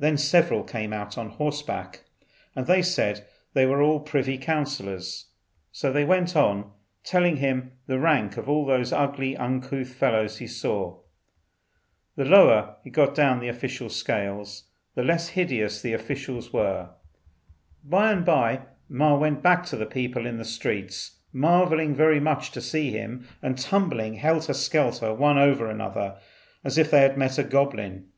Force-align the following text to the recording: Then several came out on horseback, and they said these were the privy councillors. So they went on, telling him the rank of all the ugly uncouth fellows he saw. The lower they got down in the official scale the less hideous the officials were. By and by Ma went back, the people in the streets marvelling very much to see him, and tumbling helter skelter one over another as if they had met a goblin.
Then 0.00 0.16
several 0.16 0.64
came 0.64 0.92
out 0.92 1.16
on 1.16 1.28
horseback, 1.28 2.06
and 2.56 2.66
they 2.66 2.82
said 2.82 3.24
these 3.54 3.68
were 3.68 3.86
the 3.86 4.00
privy 4.00 4.36
councillors. 4.36 5.26
So 5.70 5.92
they 5.92 6.02
went 6.04 6.34
on, 6.34 6.72
telling 7.04 7.36
him 7.36 7.70
the 7.86 8.00
rank 8.00 8.36
of 8.36 8.48
all 8.48 8.66
the 8.66 8.92
ugly 8.92 9.36
uncouth 9.36 9.94
fellows 9.94 10.38
he 10.38 10.48
saw. 10.48 10.98
The 12.16 12.24
lower 12.24 12.78
they 12.82 12.90
got 12.90 13.14
down 13.14 13.34
in 13.34 13.42
the 13.44 13.48
official 13.48 13.88
scale 13.90 14.44
the 14.96 15.04
less 15.04 15.28
hideous 15.28 15.80
the 15.80 15.92
officials 15.92 16.52
were. 16.52 16.90
By 17.84 18.10
and 18.10 18.24
by 18.24 18.62
Ma 18.88 19.16
went 19.16 19.40
back, 19.44 19.66
the 19.66 19.86
people 19.86 20.26
in 20.26 20.36
the 20.36 20.44
streets 20.44 21.20
marvelling 21.32 21.94
very 21.94 22.18
much 22.18 22.50
to 22.50 22.60
see 22.60 22.90
him, 22.90 23.28
and 23.40 23.56
tumbling 23.56 24.14
helter 24.14 24.52
skelter 24.52 25.14
one 25.14 25.38
over 25.38 25.70
another 25.70 26.18
as 26.64 26.76
if 26.76 26.90
they 26.90 27.02
had 27.02 27.16
met 27.16 27.38
a 27.38 27.44
goblin. 27.44 28.08